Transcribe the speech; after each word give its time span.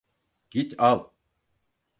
Git 0.49 0.75
al… 0.77 1.03